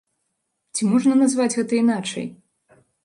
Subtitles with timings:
[0.75, 2.25] Ці можна назваць гэта іначай?